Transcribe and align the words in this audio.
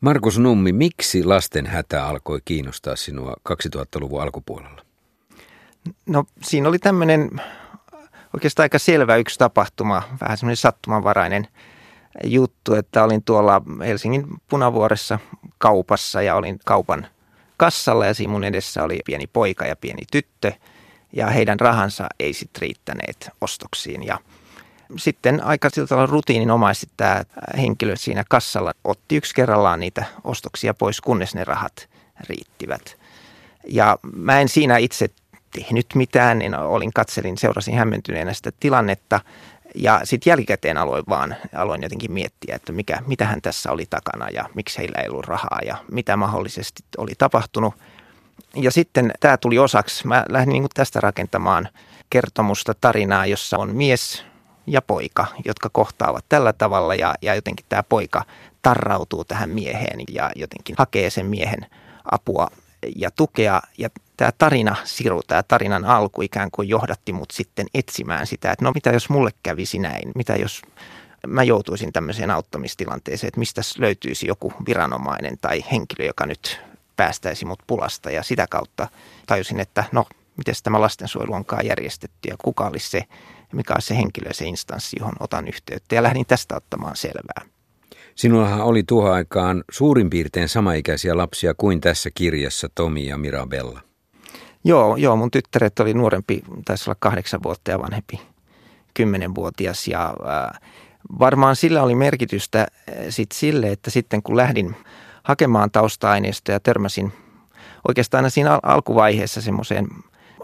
Markus 0.00 0.38
Nummi, 0.38 0.72
miksi 0.72 1.24
lasten 1.24 1.66
hätä 1.66 2.06
alkoi 2.06 2.40
kiinnostaa 2.44 2.96
sinua 2.96 3.34
2000-luvun 3.48 4.22
alkupuolella? 4.22 4.82
No 6.06 6.24
siinä 6.42 6.68
oli 6.68 6.78
tämmöinen 6.78 7.30
oikeastaan 8.34 8.64
aika 8.64 8.78
selvä 8.78 9.16
yksi 9.16 9.38
tapahtuma, 9.38 10.02
vähän 10.20 10.38
semmoinen 10.38 10.56
sattumanvarainen 10.56 11.48
juttu, 12.24 12.74
että 12.74 13.04
olin 13.04 13.22
tuolla 13.22 13.62
Helsingin 13.86 14.26
punavuoressa 14.48 15.18
kaupassa 15.58 16.22
ja 16.22 16.34
olin 16.34 16.58
kaupan 16.64 17.06
kassalla 17.56 18.06
ja 18.06 18.14
siinä 18.14 18.32
mun 18.32 18.44
edessä 18.44 18.82
oli 18.82 19.00
pieni 19.04 19.26
poika 19.26 19.66
ja 19.66 19.76
pieni 19.76 20.02
tyttö 20.12 20.52
ja 21.12 21.26
heidän 21.26 21.60
rahansa 21.60 22.06
ei 22.20 22.32
sitten 22.32 22.62
riittäneet 22.62 23.30
ostoksiin 23.40 24.02
ja 24.02 24.18
sitten 24.96 25.44
aika 25.44 25.70
sillä 25.70 25.86
tavalla 25.86 26.12
rutiininomaisesti 26.12 26.86
tämä 26.96 27.22
henkilö 27.58 27.96
siinä 27.96 28.24
kassalla 28.28 28.72
otti 28.84 29.16
yksi 29.16 29.34
kerrallaan 29.34 29.80
niitä 29.80 30.04
ostoksia 30.24 30.74
pois, 30.74 31.00
kunnes 31.00 31.34
ne 31.34 31.44
rahat 31.44 31.88
riittivät. 32.28 32.96
Ja 33.68 33.98
mä 34.12 34.40
en 34.40 34.48
siinä 34.48 34.76
itse 34.76 35.08
tehnyt 35.50 35.86
mitään, 35.94 36.38
niin 36.38 36.54
olin 36.54 36.92
katselin, 36.92 37.38
seurasin 37.38 37.74
hämmentyneenä 37.74 38.32
sitä 38.32 38.52
tilannetta 38.60 39.20
ja 39.74 40.00
sitten 40.04 40.30
jälkikäteen 40.30 40.76
aloin 40.76 41.04
vaan, 41.08 41.36
aloin 41.54 41.82
jotenkin 41.82 42.12
miettiä, 42.12 42.56
että 42.56 42.72
mikä, 42.72 43.02
mitähän 43.06 43.42
tässä 43.42 43.72
oli 43.72 43.86
takana 43.90 44.30
ja 44.30 44.48
miksi 44.54 44.78
heillä 44.78 45.02
ei 45.02 45.08
ollut 45.08 45.26
rahaa 45.26 45.58
ja 45.66 45.76
mitä 45.92 46.16
mahdollisesti 46.16 46.82
oli 46.98 47.12
tapahtunut. 47.18 47.74
Ja 48.54 48.70
sitten 48.70 49.12
tämä 49.20 49.36
tuli 49.36 49.58
osaksi, 49.58 50.06
mä 50.06 50.24
lähdin 50.28 50.52
niin 50.52 50.66
tästä 50.74 51.00
rakentamaan 51.00 51.68
kertomusta, 52.10 52.74
tarinaa, 52.80 53.26
jossa 53.26 53.58
on 53.58 53.76
mies 53.76 54.24
ja 54.66 54.82
poika, 54.82 55.26
jotka 55.44 55.68
kohtaavat 55.72 56.24
tällä 56.28 56.52
tavalla 56.52 56.94
ja, 56.94 57.14
ja 57.22 57.34
jotenkin 57.34 57.66
tämä 57.68 57.82
poika 57.82 58.24
tarrautuu 58.62 59.24
tähän 59.24 59.50
mieheen 59.50 60.00
ja 60.10 60.30
jotenkin 60.36 60.76
hakee 60.78 61.10
sen 61.10 61.26
miehen 61.26 61.66
apua 62.12 62.48
ja 62.96 63.10
tukea. 63.10 63.62
Ja 63.78 63.88
tämä 64.16 64.30
tarina, 64.38 64.76
Siru, 64.84 65.22
tämä 65.26 65.42
tarinan 65.42 65.84
alku 65.84 66.22
ikään 66.22 66.50
kuin 66.50 66.68
johdatti 66.68 67.12
mut 67.12 67.30
sitten 67.30 67.66
etsimään 67.74 68.26
sitä, 68.26 68.52
että 68.52 68.64
no 68.64 68.72
mitä 68.74 68.90
jos 68.90 69.08
mulle 69.08 69.30
kävisi 69.42 69.78
näin, 69.78 70.12
mitä 70.14 70.36
jos 70.36 70.62
mä 71.26 71.42
joutuisin 71.42 71.92
tämmöiseen 71.92 72.30
auttamistilanteeseen, 72.30 73.28
että 73.28 73.38
mistä 73.38 73.60
löytyisi 73.78 74.26
joku 74.26 74.52
viranomainen 74.66 75.38
tai 75.40 75.64
henkilö, 75.72 76.06
joka 76.06 76.26
nyt 76.26 76.60
päästäisi 76.96 77.44
mut 77.44 77.58
pulasta 77.66 78.10
ja 78.10 78.22
sitä 78.22 78.46
kautta 78.50 78.88
tajusin, 79.26 79.60
että 79.60 79.84
no 79.92 80.04
miten 80.36 80.54
tämä 80.62 80.80
lastensuojelu 80.80 81.32
onkaan 81.32 81.66
järjestetty 81.66 82.28
ja 82.28 82.36
kuka 82.38 82.66
olisi 82.66 82.90
se, 82.90 83.02
mikä 83.56 83.74
olisi 83.74 83.86
se 83.86 83.96
henkilö, 83.96 84.32
se 84.32 84.44
instanssi, 84.44 84.96
johon 85.00 85.14
otan 85.20 85.48
yhteyttä 85.48 85.94
ja 85.94 86.02
lähdin 86.02 86.26
tästä 86.26 86.56
ottamaan 86.56 86.96
selvää. 86.96 87.42
Sinullahan 88.14 88.60
oli 88.60 88.82
tuohon 88.82 89.12
aikaan 89.12 89.64
suurin 89.70 90.10
piirtein 90.10 90.48
samaikäisiä 90.48 91.16
lapsia 91.16 91.54
kuin 91.54 91.80
tässä 91.80 92.10
kirjassa 92.14 92.68
Tomi 92.74 93.06
ja 93.06 93.18
Mirabella. 93.18 93.80
Joo, 94.64 94.96
joo, 94.96 95.16
mun 95.16 95.30
tyttäret 95.30 95.80
oli 95.80 95.94
nuorempi, 95.94 96.42
taisi 96.64 96.90
olla 96.90 96.96
kahdeksan 97.00 97.42
vuotta 97.42 97.70
ja 97.70 97.78
vanhempi, 97.78 98.20
kymmenenvuotias 98.94 99.88
ja 99.88 100.14
äh, 100.26 100.60
varmaan 101.18 101.56
sillä 101.56 101.82
oli 101.82 101.94
merkitystä 101.94 102.60
äh, 102.60 102.94
sit 103.08 103.32
sille, 103.32 103.72
että 103.72 103.90
sitten 103.90 104.22
kun 104.22 104.36
lähdin 104.36 104.76
hakemaan 105.22 105.70
tausta-aineistoa 105.70 106.52
ja 106.52 106.60
törmäsin 106.60 107.12
oikeastaan 107.88 108.18
aina 108.18 108.30
siinä 108.30 108.54
al- 108.54 108.60
alkuvaiheessa 108.62 109.40
semmoiseen 109.40 109.88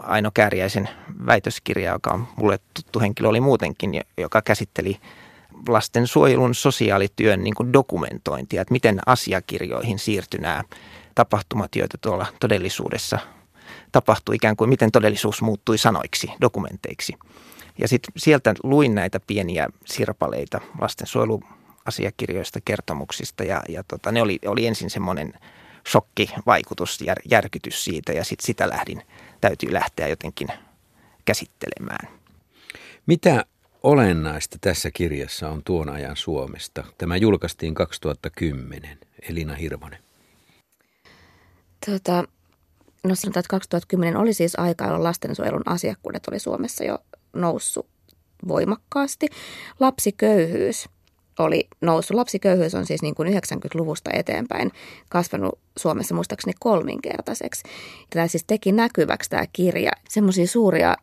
Aino 0.03 0.31
Kääriäisen 0.33 0.89
väitöskirja, 1.25 1.91
joka 1.91 2.11
on 2.11 2.27
mulle 2.35 2.59
tuttu 2.73 2.99
henkilö 2.99 3.29
oli 3.29 3.41
muutenkin, 3.41 4.01
joka 4.17 4.41
käsitteli 4.41 4.97
lastensuojelun 5.67 6.55
sosiaalityön 6.55 7.43
niin 7.43 7.53
kuin 7.53 7.73
dokumentointia, 7.73 8.61
että 8.61 8.71
miten 8.71 8.99
asiakirjoihin 9.05 9.99
siirtyi 9.99 10.39
nämä 10.39 10.63
tapahtumat, 11.15 11.75
joita 11.75 11.97
tuolla 11.97 12.25
todellisuudessa 12.39 13.19
tapahtui, 13.91 14.35
ikään 14.35 14.55
kuin 14.55 14.69
miten 14.69 14.91
todellisuus 14.91 15.41
muuttui 15.41 15.77
sanoiksi, 15.77 16.31
dokumenteiksi. 16.41 17.13
Ja 17.77 17.87
sitten 17.87 18.13
sieltä 18.17 18.53
luin 18.63 18.95
näitä 18.95 19.19
pieniä 19.27 19.67
sirpaleita 19.85 20.61
lastensuojeluasiakirjoista, 20.81 22.59
kertomuksista 22.65 23.43
ja, 23.43 23.61
ja 23.69 23.83
tota, 23.83 24.11
ne 24.11 24.21
oli, 24.21 24.39
oli 24.45 24.67
ensin 24.67 24.89
semmoinen 24.89 25.33
shokkivaikutus, 25.87 27.01
jär, 27.01 27.19
järkytys 27.31 27.83
siitä 27.83 28.13
ja 28.13 28.23
sitten 28.23 28.45
sitä 28.45 28.69
lähdin, 28.69 29.01
täytyy 29.41 29.73
lähteä 29.73 30.07
jotenkin 30.07 30.47
käsittelemään. 31.25 32.07
Mitä 33.05 33.45
olennaista 33.83 34.57
tässä 34.61 34.91
kirjassa 34.91 35.49
on 35.49 35.63
tuon 35.63 35.89
ajan 35.89 36.17
Suomesta? 36.17 36.83
Tämä 36.97 37.17
julkaistiin 37.17 37.73
2010. 37.73 38.97
Elina 39.29 39.55
Hirvonen. 39.55 39.99
Tota, 41.85 42.23
no 43.03 43.15
sanotaan, 43.15 43.39
että 43.39 43.49
2010 43.49 44.17
oli 44.17 44.33
siis 44.33 44.59
aika, 44.59 44.83
jolloin 44.83 45.03
lastensuojelun 45.03 45.63
asiakkuudet 45.65 46.27
oli 46.27 46.39
Suomessa 46.39 46.83
jo 46.83 46.99
noussut 47.33 47.87
voimakkaasti. 48.47 49.27
Lapsiköyhyys 49.79 50.89
oli 51.39 51.67
noussut. 51.81 52.15
Lapsiköyhyys 52.15 52.75
on 52.75 52.85
siis 52.85 53.01
niin 53.01 53.15
kuin 53.15 53.33
90-luvusta 53.33 54.09
eteenpäin 54.13 54.71
kasvanut 55.09 55.59
Suomessa 55.79 56.15
muistaakseni 56.15 56.53
kolminkertaiseksi. 56.59 57.63
Tämä 58.09 58.27
siis 58.27 58.43
teki 58.47 58.71
näkyväksi 58.71 59.29
tämä 59.29 59.43
kirja 59.53 59.91
semmoisia 60.09 60.47
suuria 60.47 60.95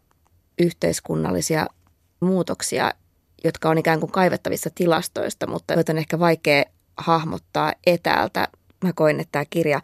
yhteiskunnallisia 0.59 1.67
muutoksia, 2.21 2.91
jotka 3.45 3.71
on 3.71 3.79
ikään 3.79 4.01
kuin 4.01 4.13
kaivettavissa 4.13 4.71
tilastoista, 4.75 5.47
mutta 5.47 5.75
joita 5.75 5.93
on 5.93 5.99
ehkä 5.99 6.19
vaikea 6.19 6.65
hahmottaa 6.97 7.73
etäältä. 7.87 8.49
Mä 8.85 8.93
koin, 8.93 9.21
että 9.21 9.33
tämä 9.33 9.45
kirja 9.51 9.81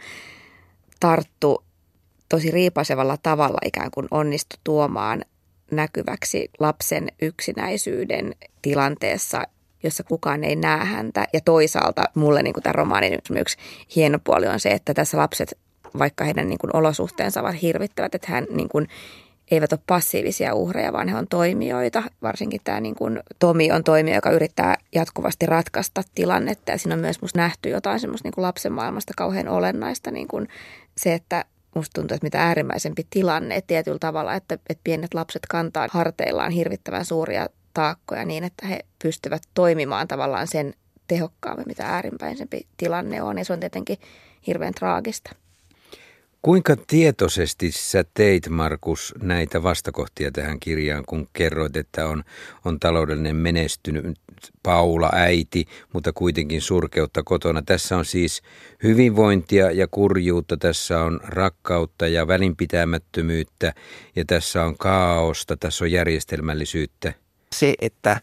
tarttu 1.00 1.64
tosi 2.28 2.50
riipasevalla 2.50 3.16
tavalla 3.22 3.58
ikään 3.64 3.90
kuin 3.90 4.08
onnistu 4.10 4.56
tuomaan 4.64 5.24
näkyväksi 5.70 6.50
lapsen 6.58 7.08
yksinäisyyden 7.22 8.34
tilanteessa, 8.62 9.42
jossa 9.86 10.04
kukaan 10.04 10.44
ei 10.44 10.56
näe 10.56 10.84
häntä. 10.84 11.26
Ja 11.32 11.40
toisaalta 11.44 12.04
mulle 12.14 12.42
niin 12.42 12.54
kuin 12.54 12.62
tämän 12.62 12.74
romaanin 12.74 13.18
yksi 13.40 13.56
hieno 13.96 14.18
puoli 14.24 14.46
on 14.46 14.60
se, 14.60 14.68
että 14.68 14.94
tässä 14.94 15.18
lapset, 15.18 15.58
vaikka 15.98 16.24
heidän 16.24 16.48
niin 16.48 16.58
kuin 16.58 16.76
olosuhteensa 16.76 17.40
ovat 17.40 17.62
hirvittävät, 17.62 18.14
että 18.14 18.32
hän 18.32 18.46
niin 18.50 18.68
kuin 18.68 18.88
eivät 19.50 19.72
ole 19.72 19.80
passiivisia 19.86 20.54
uhreja, 20.54 20.92
vaan 20.92 21.08
he 21.08 21.16
on 21.16 21.28
toimijoita. 21.28 22.02
Varsinkin 22.22 22.60
tämä 22.64 22.80
niin 22.80 22.94
kuin, 22.94 23.20
Tomi 23.38 23.72
on 23.72 23.84
toimija, 23.84 24.16
joka 24.16 24.30
yrittää 24.30 24.76
jatkuvasti 24.94 25.46
ratkaista 25.46 26.02
tilannetta. 26.14 26.72
Ja 26.72 26.78
siinä 26.78 26.94
on 26.94 27.00
myös 27.00 27.22
musta 27.22 27.38
nähty 27.38 27.68
jotain 27.68 28.00
semmoista 28.00 28.26
niin 28.26 28.34
kuin 28.34 28.42
lapsen 28.42 28.72
maailmasta 28.72 29.12
kauhean 29.16 29.48
olennaista. 29.48 30.10
Niin 30.10 30.28
kuin 30.28 30.48
se, 30.96 31.14
että 31.14 31.44
musta 31.74 32.00
tuntuu, 32.00 32.14
että 32.14 32.26
mitä 32.26 32.46
äärimmäisempi 32.46 33.06
tilanne 33.10 33.56
että 33.56 33.68
tietyllä 33.68 33.98
tavalla, 33.98 34.34
että, 34.34 34.54
että 34.54 34.80
pienet 34.84 35.14
lapset 35.14 35.42
kantaa 35.48 35.88
harteillaan 35.90 36.52
hirvittävän 36.52 37.04
suuria 37.04 37.46
taakkoja 37.76 38.24
niin, 38.24 38.44
että 38.44 38.66
he 38.66 38.80
pystyvät 39.02 39.42
toimimaan 39.54 40.08
tavallaan 40.08 40.46
sen 40.46 40.74
tehokkaammin, 41.08 41.66
mitä 41.66 41.86
äärimmäisempi 41.86 42.66
tilanne 42.76 43.22
on. 43.22 43.38
Ja 43.38 43.44
se 43.44 43.52
on 43.52 43.60
tietenkin 43.60 43.98
hirveän 44.46 44.74
traagista. 44.74 45.30
Kuinka 46.42 46.76
tietoisesti 46.86 47.72
sä 47.72 48.04
teit, 48.14 48.48
Markus, 48.48 49.14
näitä 49.22 49.62
vastakohtia 49.62 50.30
tähän 50.30 50.60
kirjaan, 50.60 51.04
kun 51.04 51.28
kerroit, 51.32 51.76
että 51.76 52.06
on, 52.06 52.24
on 52.64 52.80
taloudellinen 52.80 53.36
menestynyt 53.36 54.18
Paula 54.62 55.10
äiti, 55.12 55.64
mutta 55.92 56.12
kuitenkin 56.12 56.62
surkeutta 56.62 57.22
kotona. 57.22 57.62
Tässä 57.62 57.96
on 57.96 58.04
siis 58.04 58.42
hyvinvointia 58.82 59.70
ja 59.70 59.88
kurjuutta, 59.90 60.56
tässä 60.56 61.00
on 61.00 61.20
rakkautta 61.22 62.08
ja 62.08 62.26
välinpitämättömyyttä 62.26 63.72
ja 64.16 64.24
tässä 64.24 64.64
on 64.64 64.78
kaaosta, 64.78 65.56
tässä 65.56 65.84
on 65.84 65.92
järjestelmällisyyttä. 65.92 67.25
Se, 67.58 67.74
että 67.80 68.20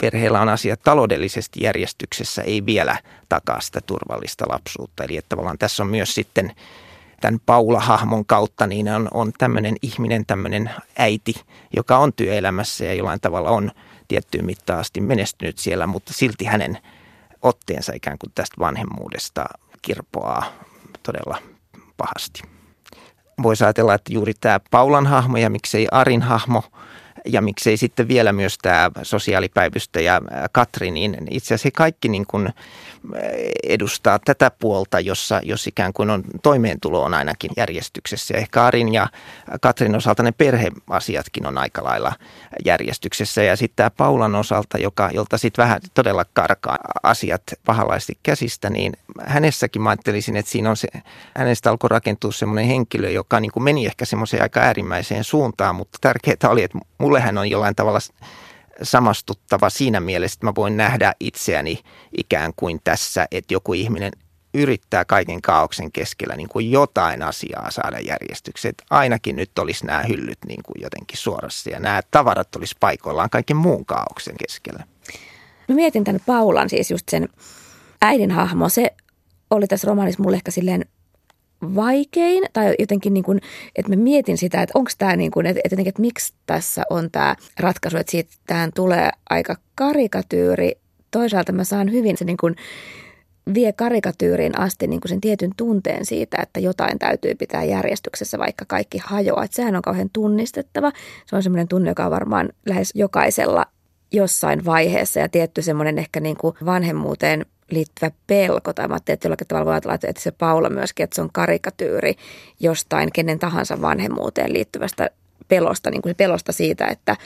perheellä 0.00 0.40
on 0.40 0.48
asiat 0.48 0.80
taloudellisesti 0.82 1.60
järjestyksessä, 1.62 2.42
ei 2.42 2.66
vielä 2.66 2.96
takaa 3.28 3.60
sitä 3.60 3.80
turvallista 3.80 4.44
lapsuutta. 4.48 5.04
Eli 5.04 5.16
että 5.16 5.28
tavallaan 5.28 5.58
tässä 5.58 5.82
on 5.82 5.88
myös 5.88 6.14
sitten 6.14 6.52
tämän 7.20 7.40
Paula-hahmon 7.46 8.26
kautta, 8.26 8.66
niin 8.66 8.88
on, 8.88 9.08
on 9.14 9.32
tämmöinen 9.38 9.76
ihminen, 9.82 10.26
tämmöinen 10.26 10.70
äiti, 10.98 11.34
joka 11.76 11.98
on 11.98 12.12
työelämässä 12.12 12.84
ja 12.84 12.94
jollain 12.94 13.20
tavalla 13.20 13.50
on 13.50 13.70
tiettyyn 14.08 14.44
mittaan 14.44 14.80
asti 14.80 15.00
menestynyt 15.00 15.58
siellä, 15.58 15.86
mutta 15.86 16.12
silti 16.12 16.44
hänen 16.44 16.78
otteensa 17.42 17.92
ikään 17.94 18.18
kuin 18.18 18.32
tästä 18.34 18.56
vanhemmuudesta 18.58 19.44
kirpoaa 19.82 20.52
todella 21.02 21.38
pahasti. 21.96 22.42
Voisi 23.42 23.64
ajatella, 23.64 23.94
että 23.94 24.12
juuri 24.12 24.34
tämä 24.34 24.60
Paulan 24.70 25.06
hahmo 25.06 25.36
ja 25.36 25.50
miksei 25.50 25.86
Arin 25.90 26.22
hahmo 26.22 26.62
ja 27.26 27.40
miksei 27.40 27.76
sitten 27.76 28.08
vielä 28.08 28.32
myös 28.32 28.58
tämä 28.62 28.90
sosiaalipäivystäjä 29.02 30.20
Katri, 30.52 30.90
niin 30.90 31.16
itse 31.30 31.54
asiassa 31.54 31.66
he 31.66 31.70
kaikki 31.70 32.08
niin 32.08 32.26
kuin 32.26 32.48
edustaa 33.62 34.18
tätä 34.18 34.50
puolta, 34.50 35.00
jossa 35.00 35.40
jos 35.44 35.66
ikään 35.66 35.92
kuin 35.92 36.10
on 36.10 36.24
toimeentulo 36.42 37.02
on 37.02 37.14
ainakin 37.14 37.50
järjestyksessä. 37.56 38.34
Ja 38.34 38.40
ehkä 38.40 38.64
Arin 38.64 38.92
ja 38.92 39.08
Katrin 39.60 39.96
osalta 39.96 40.22
ne 40.22 40.32
perheasiatkin 40.32 41.46
on 41.46 41.58
aika 41.58 41.84
lailla 41.84 42.12
järjestyksessä. 42.64 43.42
Ja 43.42 43.56
sitten 43.56 43.76
tämä 43.76 43.90
Paulan 43.90 44.34
osalta, 44.34 44.78
joka, 44.78 45.10
jolta 45.12 45.38
sitten 45.38 45.62
vähän 45.62 45.80
todella 45.94 46.24
karkaa 46.32 46.78
asiat 47.02 47.42
pahalaisesti 47.66 48.18
käsistä, 48.22 48.70
niin 48.70 48.92
hänessäkin 49.20 49.82
mä 49.82 49.90
ajattelisin, 49.90 50.36
että 50.36 50.50
siinä 50.50 50.70
on 50.70 50.76
se, 50.76 50.88
hänestä 51.36 51.70
alkoi 51.70 51.88
rakentua 51.88 52.32
semmoinen 52.32 52.66
henkilö, 52.66 53.10
joka 53.10 53.40
niin 53.40 53.52
kuin 53.52 53.64
meni 53.64 53.86
ehkä 53.86 54.04
semmoiseen 54.04 54.42
aika 54.42 54.60
äärimmäiseen 54.60 55.24
suuntaan, 55.24 55.74
mutta 55.74 55.98
tärkeää 56.00 56.50
oli, 56.50 56.62
että 56.62 56.78
mulle 56.98 57.20
hän 57.20 57.38
on 57.38 57.50
jollain 57.50 57.74
tavalla 57.74 57.98
samastuttava 58.82 59.70
siinä 59.70 60.00
mielessä, 60.00 60.36
että 60.36 60.46
mä 60.46 60.54
voin 60.56 60.76
nähdä 60.76 61.12
itseäni 61.20 61.80
ikään 62.18 62.52
kuin 62.56 62.80
tässä, 62.84 63.26
että 63.30 63.54
joku 63.54 63.72
ihminen 63.72 64.12
yrittää 64.54 65.04
kaiken 65.04 65.42
kaauksen 65.42 65.92
keskellä 65.92 66.36
niin 66.36 66.48
kuin 66.48 66.70
jotain 66.70 67.22
asiaa 67.22 67.70
saada 67.70 68.00
järjestykseen. 68.00 68.70
Että 68.70 68.84
ainakin 68.90 69.36
nyt 69.36 69.58
olisi 69.58 69.86
nämä 69.86 70.02
hyllyt 70.02 70.38
niin 70.46 70.62
kuin 70.62 70.82
jotenkin 70.82 71.18
suorassa 71.18 71.70
ja 71.70 71.80
nämä 71.80 72.00
tavarat 72.10 72.56
olisi 72.56 72.76
paikoillaan 72.80 73.30
kaiken 73.30 73.56
muun 73.56 73.86
kaauksen 73.86 74.36
keskellä. 74.46 74.84
Mä 75.68 75.74
mietin 75.74 76.04
tämän 76.04 76.20
Paulan, 76.26 76.70
siis 76.70 76.90
just 76.90 77.08
sen 77.08 77.28
äidin 78.02 78.30
hahmo. 78.30 78.68
Se 78.68 78.90
oli 79.50 79.66
tässä 79.66 79.88
romaanissa 79.88 80.22
mulle 80.22 80.36
ehkä 80.36 80.50
silleen 80.50 80.84
vaikein, 81.74 82.44
tai 82.52 82.74
jotenkin 82.78 83.14
niin 83.14 83.24
kuin, 83.24 83.40
että 83.76 83.92
mä 83.92 84.02
mietin 84.02 84.38
sitä, 84.38 84.62
että 84.62 84.78
onko 84.78 84.90
tämä 84.98 85.16
niin 85.16 85.30
kuin, 85.30 85.46
että, 85.46 85.60
että, 85.64 85.76
että 85.86 86.00
miksi 86.00 86.34
tässä 86.46 86.82
on 86.90 87.10
tämä 87.10 87.36
ratkaisu, 87.60 87.96
että 87.96 88.10
siitä 88.10 88.30
tähän 88.46 88.70
tulee 88.74 89.10
aika 89.30 89.56
karikatyyri. 89.74 90.72
Toisaalta 91.10 91.52
mä 91.52 91.64
saan 91.64 91.92
hyvin 91.92 92.16
se 92.16 92.24
niin 92.24 92.36
kuin, 92.36 92.56
vie 93.54 93.72
karikatyyriin 93.72 94.60
asti 94.60 94.86
niin 94.86 95.00
kuin 95.00 95.08
sen 95.08 95.20
tietyn 95.20 95.50
tunteen 95.56 96.06
siitä, 96.06 96.36
että 96.42 96.60
jotain 96.60 96.98
täytyy 96.98 97.34
pitää 97.34 97.64
järjestyksessä, 97.64 98.38
vaikka 98.38 98.64
kaikki 98.68 98.98
hajoaa. 99.04 99.44
Että 99.44 99.56
sehän 99.56 99.76
on 99.76 99.82
kauhean 99.82 100.10
tunnistettava. 100.12 100.92
Se 101.26 101.36
on 101.36 101.42
semmoinen 101.42 101.68
tunne, 101.68 101.90
joka 101.90 102.04
on 102.04 102.10
varmaan 102.10 102.48
lähes 102.66 102.92
jokaisella 102.94 103.66
jossain 104.12 104.64
vaiheessa 104.64 105.20
ja 105.20 105.28
tietty 105.28 105.62
semmoinen 105.62 105.98
ehkä 105.98 106.20
niin 106.20 106.36
kuin 106.36 106.54
vanhemmuuteen 106.64 107.46
liittyvä 107.70 108.10
pelko, 108.26 108.72
tai 108.72 108.88
mä 108.88 108.94
ajattelin, 108.94 109.14
että 109.14 109.26
jollakin 109.26 109.46
tavalla 109.46 109.64
voi 109.64 109.74
ajatella, 109.74 109.94
että 109.94 110.22
se 110.22 110.30
Paula 110.30 110.70
myöskin, 110.70 111.04
että 111.04 111.14
se 111.14 111.22
on 111.22 111.32
karikatyyri 111.32 112.14
jostain 112.60 113.12
kenen 113.12 113.38
tahansa 113.38 113.80
vanhemmuuteen 113.80 114.52
liittyvästä 114.52 115.10
pelosta, 115.48 115.90
niin 115.90 116.02
kuin 116.02 116.16
pelosta 116.16 116.52
siitä, 116.52 116.86
että, 116.86 117.16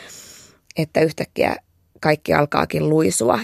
että 0.77 1.01
yhtäkkiä 1.01 1.57
kaikki 2.01 2.35
alkaakin 2.35 2.89
luisua. 2.89 3.39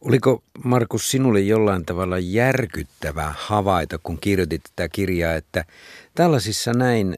Oliko 0.00 0.42
Markus 0.64 1.10
sinulle 1.10 1.40
jollain 1.40 1.86
tavalla 1.86 2.18
järkyttävää 2.18 3.34
havaita, 3.36 3.98
kun 4.02 4.18
kirjoitit 4.20 4.62
tätä 4.76 4.88
kirjaa, 4.88 5.34
että 5.34 5.64
tällaisissa 6.14 6.72
näin 6.72 7.14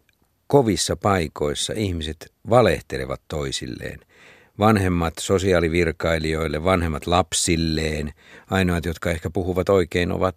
kovissa 0.47 0.97
paikoissa 0.97 1.73
ihmiset 1.77 2.33
valehtelevat 2.51 3.21
toisilleen– 3.29 4.01
vanhemmat 4.59 5.15
sosiaalivirkailijoille, 5.21 6.65
vanhemmat 6.65 7.07
lapsilleen. 7.07 8.13
Ainoat, 8.51 8.85
jotka 8.85 9.11
ehkä 9.11 9.31
puhuvat 9.31 9.69
oikein, 9.69 10.13
ovat 10.13 10.37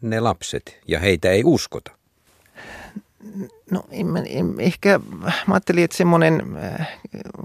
ne 0.00 0.20
lapset, 0.20 0.80
ja 0.88 1.00
heitä 1.00 1.30
ei 1.30 1.42
uskota. 1.44 1.92
No 3.70 3.82
en, 3.90 4.06
en, 4.26 4.54
ehkä 4.58 5.00
mä 5.46 5.54
ajattelin, 5.54 5.84
että 5.84 5.96
semmoinen, 5.96 6.42
äh, 6.64 6.88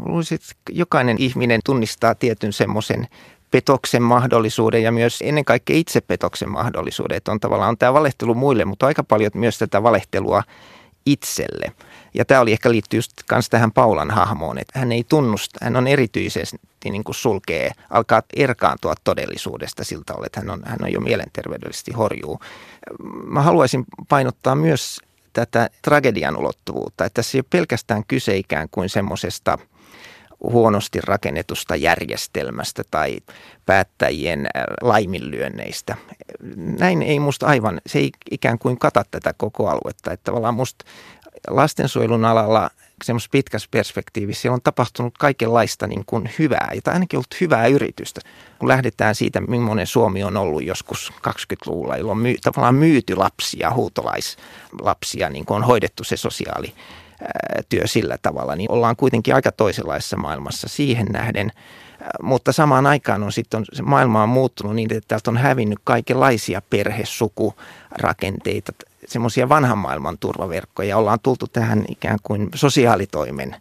luulisin, 0.05 0.35
että 0.35 0.55
jokainen 0.71 1.17
ihminen 1.19 1.61
tunnistaa 1.65 2.15
tietyn 2.15 2.53
semmoisen 2.53 3.07
petoksen 3.51 4.03
mahdollisuuden 4.03 4.83
ja 4.83 4.91
myös 4.91 5.19
ennen 5.21 5.45
kaikkea 5.45 5.75
itsepetoksen 5.75 6.49
mahdollisuuden. 6.49 7.17
Että 7.17 7.31
on 7.31 7.39
tavallaan 7.39 7.69
on 7.69 7.77
tämä 7.77 7.93
valehtelu 7.93 8.35
muille, 8.35 8.65
mutta 8.65 8.87
aika 8.87 9.03
paljon 9.03 9.31
myös 9.33 9.57
tätä 9.57 9.83
valehtelua 9.83 10.43
itselle. 11.05 11.71
Ja 12.13 12.25
tämä 12.25 12.41
oli 12.41 12.51
ehkä 12.51 12.71
liittyy 12.71 12.97
just 12.97 13.11
kans 13.29 13.49
tähän 13.49 13.71
Paulan 13.71 14.11
hahmoon, 14.11 14.57
että 14.57 14.79
hän 14.79 14.91
ei 14.91 15.03
tunnusta, 15.03 15.59
hän 15.61 15.75
on 15.75 15.87
erityisesti 15.87 16.59
niin 16.83 17.03
kuin 17.03 17.15
sulkee, 17.15 17.71
alkaa 17.89 18.21
erkaantua 18.35 18.93
todellisuudesta 19.03 19.83
siltä 19.83 20.13
että 20.25 20.39
hän 20.39 20.49
on, 20.49 20.61
hän 20.65 20.79
on 20.81 20.91
jo 20.91 20.99
mielenterveydellisesti 20.99 21.91
horjuu. 21.91 22.39
Mä 23.25 23.41
haluaisin 23.41 23.85
painottaa 24.09 24.55
myös 24.55 24.99
tätä 25.33 25.69
tragedian 25.81 26.37
ulottuvuutta, 26.37 27.05
että 27.05 27.13
tässä 27.13 27.37
ei 27.37 27.39
ole 27.39 27.45
pelkästään 27.49 28.03
kyse 28.07 28.37
ikään 28.37 28.67
kuin 28.71 28.89
semmoisesta 28.89 29.57
huonosti 30.43 30.99
rakennetusta 31.03 31.75
järjestelmästä 31.75 32.83
tai 32.91 33.17
päättäjien 33.65 34.47
laiminlyönneistä. 34.81 35.95
Näin 36.55 37.01
ei 37.01 37.19
musta 37.19 37.45
aivan, 37.45 37.81
se 37.85 37.99
ei 37.99 38.11
ikään 38.31 38.59
kuin 38.59 38.79
kata 38.79 39.05
tätä 39.11 39.33
koko 39.37 39.69
aluetta. 39.69 40.11
Että 40.11 40.23
tavallaan 40.23 40.53
musta 40.53 40.85
lastensuojelun 41.49 42.25
alalla 42.25 42.69
semmoisessa 43.03 43.29
pitkässä 43.31 43.67
perspektiivissä 43.71 44.41
siellä 44.41 44.53
on 44.53 44.61
tapahtunut 44.61 45.17
kaikenlaista 45.17 45.87
niin 45.87 46.03
kuin 46.05 46.29
hyvää, 46.39 46.71
tai 46.83 46.93
ainakin 46.93 47.17
ollut 47.17 47.41
hyvää 47.41 47.67
yritystä. 47.67 48.21
Kun 48.59 48.69
lähdetään 48.69 49.15
siitä, 49.15 49.41
millainen 49.41 49.87
Suomi 49.87 50.23
on 50.23 50.37
ollut 50.37 50.63
joskus 50.63 51.13
20-luvulla, 51.27 51.97
jolloin 51.97 52.17
myy, 52.17 52.35
tavallaan 52.43 52.75
myyty 52.75 53.15
lapsia, 53.15 53.71
huutolaislapsia, 53.71 55.29
niin 55.29 55.45
kuin 55.45 55.55
on 55.55 55.63
hoidettu 55.63 56.03
se 56.03 56.17
sosiaali 56.17 56.73
työ 57.69 57.87
sillä 57.87 58.17
tavalla, 58.21 58.55
niin 58.55 58.71
ollaan 58.71 58.95
kuitenkin 58.95 59.35
aika 59.35 59.51
toisenlaisessa 59.51 60.17
maailmassa 60.17 60.67
siihen 60.67 61.05
nähden. 61.05 61.51
Mutta 62.21 62.51
samaan 62.51 62.85
aikaan 62.85 63.23
on 63.23 63.31
sitten 63.31 63.65
se 63.73 63.83
maailma 63.83 64.23
on 64.23 64.29
muuttunut 64.29 64.75
niin, 64.75 64.93
että 64.93 65.07
täältä 65.07 65.31
on 65.31 65.37
hävinnyt 65.37 65.79
kaikenlaisia 65.83 66.61
perhesukurakenteita, 66.69 68.71
semmoisia 69.07 69.49
vanhan 69.49 69.77
maailman 69.77 70.17
turvaverkkoja. 70.17 70.97
Ollaan 70.97 71.19
tultu 71.23 71.47
tähän 71.47 71.85
ikään 71.87 72.19
kuin 72.23 72.49
sosiaalitoimen 72.55 73.55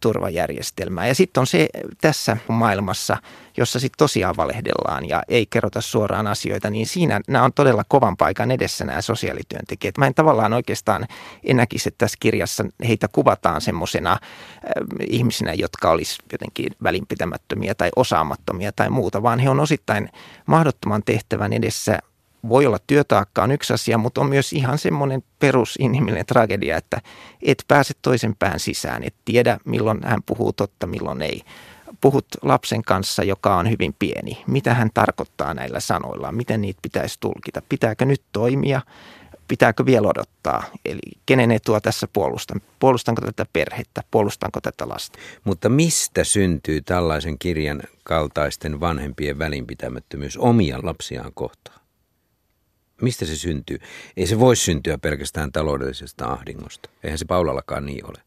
turvajärjestelmään. 0.00 1.08
Ja 1.08 1.14
sitten 1.14 1.40
on 1.40 1.46
se 1.46 1.68
tässä 2.00 2.36
maailmassa, 2.48 3.16
jossa 3.56 3.80
sitten 3.80 3.98
tosiaan 3.98 4.36
valehdellaan 4.36 5.08
ja 5.08 5.22
ei 5.28 5.46
kerrota 5.46 5.80
suoraan 5.80 6.26
asioita, 6.26 6.70
niin 6.70 6.86
siinä 6.86 7.20
nämä 7.28 7.44
on 7.44 7.52
todella 7.52 7.84
kovan 7.88 8.16
paikan 8.16 8.50
edessä 8.50 8.84
nämä 8.84 9.00
sosiaalityöntekijät. 9.00 9.98
Mä 9.98 10.06
en 10.06 10.14
tavallaan 10.14 10.52
oikeastaan 10.52 11.06
enäkisi, 11.44 11.88
että 11.88 11.98
tässä 11.98 12.16
kirjassa 12.20 12.64
heitä 12.88 13.08
kuvataan 13.08 13.60
semmoisena 13.60 14.12
äh, 14.12 14.18
ihmisinä, 15.08 15.54
jotka 15.54 15.90
olisi 15.90 16.18
jotenkin 16.32 16.70
välinpitämättömiä 16.82 17.74
tai 17.74 17.90
osaamattomia 17.96 18.72
tai 18.72 18.90
muuta, 18.90 19.22
vaan 19.22 19.38
he 19.38 19.50
on 19.50 19.60
osittain 19.60 20.08
mahdottoman 20.46 21.02
tehtävän 21.02 21.52
edessä 21.52 21.98
voi 22.48 22.66
olla 22.66 22.78
työtaakka 22.86 23.42
on 23.42 23.50
yksi 23.50 23.72
asia, 23.72 23.98
mutta 23.98 24.20
on 24.20 24.28
myös 24.28 24.52
ihan 24.52 24.78
semmoinen 24.78 25.22
perusinhimillinen 25.38 26.26
tragedia, 26.26 26.76
että 26.76 27.00
et 27.42 27.64
pääse 27.68 27.94
toisen 28.02 28.36
pään 28.38 28.60
sisään, 28.60 29.04
et 29.04 29.14
tiedä 29.24 29.58
milloin 29.64 30.00
hän 30.04 30.22
puhuu 30.22 30.52
totta, 30.52 30.86
milloin 30.86 31.22
ei. 31.22 31.42
Puhut 32.00 32.26
lapsen 32.42 32.82
kanssa, 32.82 33.24
joka 33.24 33.56
on 33.56 33.70
hyvin 33.70 33.94
pieni. 33.98 34.42
Mitä 34.46 34.74
hän 34.74 34.90
tarkoittaa 34.94 35.54
näillä 35.54 35.80
sanoilla? 35.80 36.32
Miten 36.32 36.60
niitä 36.60 36.78
pitäisi 36.82 37.16
tulkita? 37.20 37.62
Pitääkö 37.68 38.04
nyt 38.04 38.22
toimia? 38.32 38.80
Pitääkö 39.48 39.86
vielä 39.86 40.08
odottaa? 40.08 40.64
Eli 40.84 41.20
kenen 41.26 41.50
etua 41.50 41.80
tässä 41.80 42.08
puolustan? 42.12 42.60
Puolustanko 42.78 43.22
tätä 43.22 43.46
perhettä? 43.52 44.02
Puolustanko 44.10 44.60
tätä 44.60 44.88
lasta? 44.88 45.18
Mutta 45.44 45.68
mistä 45.68 46.24
syntyy 46.24 46.80
tällaisen 46.82 47.38
kirjan 47.38 47.82
kaltaisten 48.04 48.80
vanhempien 48.80 49.38
välinpitämättömyys 49.38 50.36
omia 50.36 50.78
lapsiaan 50.82 51.30
kohtaan? 51.34 51.85
Mistä 53.02 53.24
se 53.24 53.36
syntyy? 53.36 53.78
Ei 54.16 54.26
se 54.26 54.40
voi 54.40 54.56
syntyä 54.56 54.98
pelkästään 54.98 55.52
taloudellisesta 55.52 56.26
ahdingosta. 56.26 56.90
Eihän 57.04 57.18
se 57.18 57.24
Paulallakaan 57.24 57.86
niin 57.86 58.06
ole. 58.06 58.18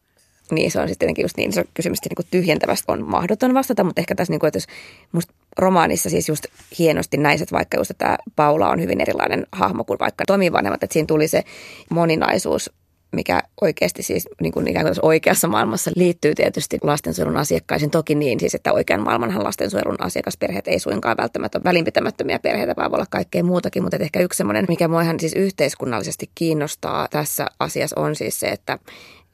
Niin, 0.50 0.70
se 0.70 0.80
on 0.80 0.88
sitten 0.88 1.14
just 1.22 1.36
niin, 1.36 1.52
se 1.52 1.64
kysymys 1.74 1.98
niin 2.02 2.26
tyhjentävästä 2.30 2.92
on 2.92 3.04
mahdoton 3.04 3.54
vastata, 3.54 3.84
mutta 3.84 4.00
ehkä 4.00 4.14
tässä, 4.14 4.32
niin 4.32 4.40
kuin, 4.40 4.48
että 4.48 4.56
jos 4.56 4.66
musta 5.12 5.32
romaanissa 5.58 6.10
siis 6.10 6.28
just 6.28 6.46
hienosti 6.78 7.16
näiset, 7.16 7.52
vaikka 7.52 7.76
just 7.78 7.90
että 7.90 8.18
Paula 8.36 8.70
on 8.70 8.80
hyvin 8.80 9.00
erilainen 9.00 9.46
hahmo 9.52 9.84
kuin 9.84 9.98
vaikka 9.98 10.24
Tomi 10.26 10.52
vanhemmat, 10.52 10.82
että 10.82 10.92
siinä 10.92 11.06
tuli 11.06 11.28
se 11.28 11.44
moninaisuus 11.90 12.70
mikä 13.12 13.42
oikeasti 13.60 14.02
siis 14.02 14.28
niin 14.40 14.52
kuin 14.52 14.68
ikään 14.68 14.86
kuin 14.86 14.96
oikeassa 15.02 15.48
maailmassa 15.48 15.90
liittyy 15.96 16.34
tietysti 16.34 16.78
lastensuojelun 16.82 17.36
asiakkaisiin. 17.36 17.90
Toki 17.90 18.14
niin 18.14 18.40
siis, 18.40 18.54
että 18.54 18.72
oikean 18.72 19.02
maailmanhan 19.02 19.44
lastensuojelun 19.44 20.02
asiakasperheet 20.02 20.68
ei 20.68 20.78
suinkaan 20.78 21.16
välttämättä 21.16 21.58
ole 21.58 21.64
välinpitämättömiä 21.64 22.38
perheitä, 22.38 22.74
vaan 22.76 22.90
voi 22.90 22.96
olla 22.96 23.06
kaikkea 23.10 23.44
muutakin. 23.44 23.82
Mutta 23.82 23.96
ehkä 23.96 24.20
yksi 24.20 24.36
semmoinen, 24.36 24.64
mikä 24.68 24.88
mua 24.88 25.02
ihan 25.02 25.20
siis 25.20 25.32
yhteiskunnallisesti 25.32 26.30
kiinnostaa 26.34 27.08
tässä 27.10 27.46
asiassa 27.58 28.00
on 28.00 28.16
siis 28.16 28.40
se, 28.40 28.48
että 28.48 28.78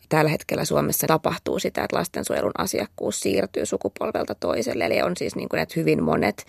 tällä 0.09 0.31
hetkellä 0.31 0.65
Suomessa 0.65 1.07
tapahtuu 1.07 1.59
sitä, 1.59 1.85
että 1.85 1.97
lastensuojelun 1.97 2.53
asiakkuus 2.59 3.21
siirtyy 3.21 3.67
sukupolvelta 3.67 4.35
toiselle. 4.35 4.85
Eli 4.85 5.03
on 5.03 5.17
siis 5.17 5.37
niin 5.37 5.49
kuin, 5.49 5.63
että 5.63 5.75
hyvin 5.77 6.03
monet 6.03 6.47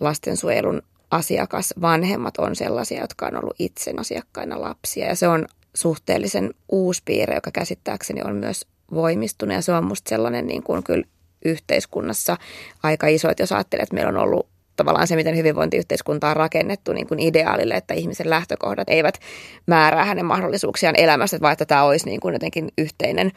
lastensuojelun 0.00 0.82
asiakasvanhemmat 1.10 2.38
on 2.38 2.56
sellaisia, 2.56 3.00
jotka 3.00 3.26
on 3.26 3.36
ollut 3.36 3.56
itse 3.58 3.94
asiakkaina 3.96 4.60
lapsia. 4.60 5.06
Ja 5.06 5.16
se 5.16 5.28
on 5.28 5.46
suhteellisen 5.74 6.54
uusi 6.68 7.02
piirre, 7.04 7.34
joka 7.34 7.50
käsittääkseni 7.50 8.22
on 8.24 8.36
myös 8.36 8.66
voimistunut. 8.94 9.54
Ja 9.54 9.62
se 9.62 9.72
on 9.72 9.84
musta 9.84 10.08
sellainen 10.08 10.46
niin 10.46 10.62
kuin 10.62 10.82
kyllä 10.82 11.04
yhteiskunnassa 11.44 12.36
aika 12.82 13.06
iso, 13.06 13.30
että 13.30 13.42
jos 13.42 13.52
ajattelee, 13.52 13.82
että 13.82 13.94
meillä 13.94 14.08
on 14.08 14.16
ollut 14.16 14.46
tavallaan 14.76 15.06
se, 15.06 15.16
miten 15.16 15.36
hyvinvointiyhteiskunta 15.36 16.28
on 16.28 16.36
rakennettu 16.36 16.92
niin 16.92 17.06
kuin 17.06 17.20
ideaalille, 17.20 17.74
että 17.74 17.94
ihmisen 17.94 18.30
lähtökohdat 18.30 18.88
eivät 18.88 19.18
määrää 19.66 20.04
hänen 20.04 20.26
mahdollisuuksiaan 20.26 20.96
elämässä, 20.98 21.38
että 21.52 21.66
tämä 21.66 21.82
olisi 21.82 22.06
niin 22.06 22.20
kuin 22.20 22.32
jotenkin 22.32 22.68
yhteinen 22.78 23.32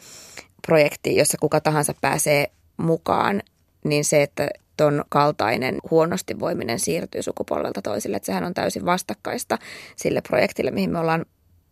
projekti, 0.67 1.15
jossa 1.15 1.37
kuka 1.41 1.61
tahansa 1.61 1.93
pääsee 2.01 2.47
mukaan, 2.77 3.41
niin 3.83 4.05
se, 4.05 4.23
että 4.23 4.49
ton 4.77 5.03
kaltainen 5.09 5.77
huonosti 5.91 6.39
voiminen 6.39 6.79
siirtyy 6.79 7.23
sukupolvelta 7.23 7.81
toisille, 7.81 8.17
että 8.17 8.25
sehän 8.25 8.43
on 8.43 8.53
täysin 8.53 8.85
vastakkaista 8.85 9.57
sille 9.95 10.21
projektille, 10.21 10.71
mihin 10.71 10.89
me 10.89 10.99
ollaan 10.99 11.25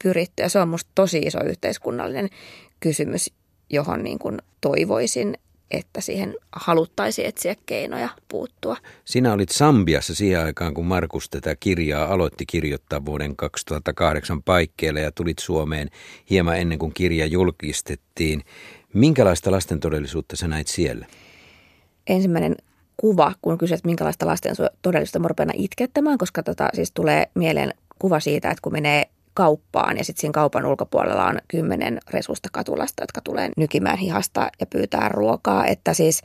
pyritty. 0.04 0.44
Ja 0.44 0.50
se 0.50 0.60
on 0.60 0.70
musta 0.70 0.92
tosi 0.96 1.20
iso 1.20 1.44
yhteiskunnallinen 1.44 2.30
kysymys, 2.80 3.32
johon 3.70 4.04
niin 4.04 4.20
kuin 4.20 4.38
toivoisin, 4.62 5.38
että 5.72 6.02
siihen 6.02 6.36
haluttaisiin 6.52 7.28
etsiä 7.28 7.56
keinoja 7.66 8.10
puuttua. 8.28 8.78
Sinä 9.06 9.34
olit 9.34 9.50
Sambiassa 9.50 10.16
siihen 10.16 10.42
aikaan, 10.42 10.74
kun 10.74 10.86
Markus 10.86 11.30
tätä 11.30 11.56
kirjaa 11.56 12.14
aloitti 12.14 12.46
kirjoittaa 12.46 13.06
vuoden 13.06 13.36
2008 13.36 14.44
paikkeelle 14.44 15.02
ja 15.02 15.12
tulit 15.12 15.40
Suomeen 15.40 15.90
hieman 16.30 16.58
ennen 16.58 16.80
kuin 16.80 16.94
kirja 16.94 17.25
julkistettiin. 17.25 18.42
Minkälaista 18.94 19.52
lasten 19.52 19.80
todellisuutta 19.80 20.36
sä 20.36 20.48
näit 20.48 20.68
siellä? 20.68 21.06
Ensimmäinen 22.08 22.56
kuva, 22.98 23.34
kun 23.42 23.58
kysyt, 23.58 23.86
minkälaista 23.86 24.25
lasten 24.25 24.56
todellisuutta 24.82 25.20
mä 25.20 25.28
rupean 25.28 25.52
itkettämään, 25.54 26.18
koska 26.18 26.44
tota, 26.44 26.70
siis 26.74 26.92
tulee 26.92 27.28
mieleen 27.34 27.74
kuva 28.00 28.20
siitä, 28.20 28.50
että 28.50 28.62
kun 28.62 28.72
menee 28.72 29.10
kauppaan 29.36 29.98
ja 29.98 30.04
sitten 30.04 30.22
siinä 30.22 30.32
kaupan 30.32 30.65
ulkopuolella 30.65 31.25
on 31.25 31.38
kymmenen 31.48 32.00
resusta 32.10 32.50
katulasta, 32.51 33.04
jotka 33.04 33.22
tulee 33.22 33.50
nykimään 33.58 33.98
hihasta 33.98 34.50
ja 34.60 34.65
pyytää 34.65 35.10
ruokaa, 35.10 35.65
että 35.65 35.94
siis 35.94 36.22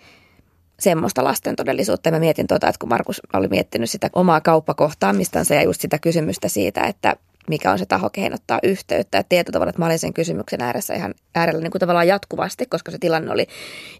semmoista 0.80 1.24
lasten 1.24 1.56
todellisuutta. 1.56 2.08
Ja 2.08 2.12
mä 2.12 2.18
mietin 2.18 2.46
tuota, 2.46 2.68
että 2.68 2.78
kun 2.78 2.88
Markus 2.88 3.20
oli 3.32 3.48
miettinyt 3.48 3.90
sitä 3.90 4.10
omaa 4.12 4.40
kauppakohtaamistansa 4.40 5.54
ja 5.54 5.62
just 5.62 5.80
sitä 5.80 5.98
kysymystä 5.98 6.48
siitä, 6.48 6.80
että 6.80 7.16
mikä 7.48 7.72
on 7.72 7.78
se 7.78 7.86
taho, 7.86 8.10
kehen 8.10 8.34
ottaa 8.34 8.58
yhteyttä. 8.62 9.18
Ja 9.18 9.24
tietyllä 9.24 9.52
tavalla, 9.52 9.70
että 9.70 9.82
mä 9.82 9.86
olin 9.86 9.98
sen 9.98 10.14
kysymyksen 10.14 10.62
ääressä 10.62 10.94
ihan 10.94 11.14
äärellä 11.34 11.60
niin 11.60 11.70
kuin 11.70 11.80
tavallaan 11.80 12.08
jatkuvasti, 12.08 12.66
koska 12.66 12.90
se 12.90 12.98
tilanne 12.98 13.32
oli 13.32 13.46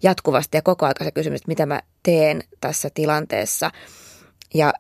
jatkuvasti 0.02 0.57
ja 0.57 0.62
koko 0.62 0.87
ajan 0.87 0.95
se 1.05 1.11
kysymys, 1.11 1.40
että 1.40 1.49
mitä 1.49 1.67
mä 1.67 1.81
teen 2.02 2.43
tässä 2.61 2.88
tilanteessa. 2.95 3.71
Ja 4.55 4.73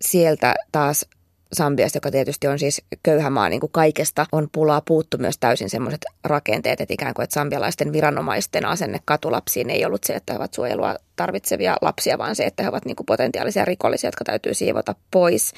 sieltä 0.00 0.54
taas 0.72 1.06
Sambiasta, 1.52 1.96
joka 1.96 2.10
tietysti 2.10 2.46
on 2.46 2.58
siis 2.58 2.82
köyhä 3.02 3.30
maa 3.30 3.48
niin 3.48 3.60
kuin 3.60 3.72
kaikesta, 3.72 4.26
on 4.32 4.48
pulaa 4.52 4.80
puuttu 4.80 5.18
myös 5.18 5.38
täysin 5.38 5.70
semmoiset 5.70 6.04
rakenteet, 6.24 6.80
että 6.80 6.94
ikään 6.94 7.14
kuin 7.14 7.24
että 7.24 7.34
sambialaisten 7.34 7.92
viranomaisten 7.92 8.66
asenne 8.66 8.98
katulapsiin 9.04 9.70
ei 9.70 9.84
ollut 9.84 10.04
se, 10.04 10.12
että 10.12 10.32
he 10.32 10.36
ovat 10.36 10.54
suojelua 10.54 10.96
tarvitsevia 11.16 11.76
lapsia, 11.82 12.18
vaan 12.18 12.36
se, 12.36 12.44
että 12.44 12.62
he 12.62 12.68
ovat 12.68 12.84
niin 12.84 12.96
kuin 12.96 13.06
potentiaalisia 13.06 13.64
rikollisia, 13.64 14.08
jotka 14.08 14.24
täytyy 14.24 14.54
siivota 14.54 14.94
pois. 15.10 15.52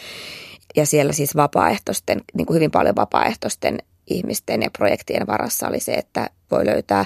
Ja 0.77 0.87
siellä 0.87 1.13
siis 1.13 1.37
vapaaehtoisten, 1.37 2.21
niin 2.35 2.47
kuin 2.47 2.55
hyvin 2.55 2.71
paljon 2.71 2.97
vapaaehtoisten 2.97 3.79
ihmisten 4.07 4.63
ja 4.63 4.71
projektien 4.79 5.27
varassa 5.27 5.69
oli 5.69 5.81
se, 5.81 5.95
että 5.95 6.31
voi 6.51 6.67
löytää 6.67 7.05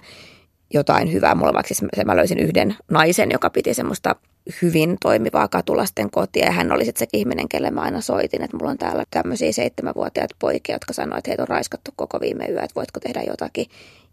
jotain 0.75 1.13
hyvää. 1.13 1.35
Mulla 1.35 1.55
vaikka 1.55 1.75
siis 1.75 1.91
mä 2.05 2.17
löysin 2.17 2.39
yhden 2.39 2.77
naisen, 2.91 3.31
joka 3.31 3.51
piti 3.51 3.75
semmoista 3.75 4.17
hyvin 4.63 4.97
toimivaa 5.01 5.49
katulasten 5.49 6.11
kotia. 6.11 6.45
Ja 6.45 6.53
hän 6.53 6.73
oli 6.73 6.85
sitten 6.85 6.99
se 6.99 7.19
ihminen, 7.19 7.49
kelle 7.49 7.71
mä 7.71 7.81
aina 7.81 8.01
soitin, 8.01 8.43
että 8.43 8.57
mulla 8.57 8.71
on 8.71 8.79
täällä 8.79 9.05
tämmöisiä 9.11 9.53
seitsemänvuotiaat 9.53 10.31
poikia, 10.39 10.75
jotka 10.75 10.93
sanoivat, 10.93 11.19
että 11.19 11.31
heitä 11.31 11.43
on 11.43 11.49
raiskattu 11.49 11.91
koko 11.97 12.21
viime 12.21 12.47
yö, 12.47 12.63
että 12.63 12.75
voitko 12.75 13.01
tehdä 13.01 13.23
jotakin. 13.27 13.67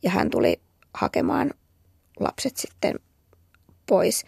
Ja 0.03 0.09
hän 0.09 0.29
tuli 0.29 0.59
hakemaan 0.93 1.53
lapset 2.19 2.57
sitten 2.57 2.99
pois. 3.85 4.25